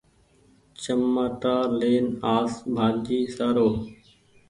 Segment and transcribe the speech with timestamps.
[0.81, 2.05] چمآٽا لين
[2.37, 3.69] آس ڀآڃي سآرو